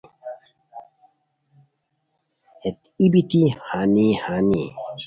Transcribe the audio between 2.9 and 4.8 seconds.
ای بیتی ہانی ہانی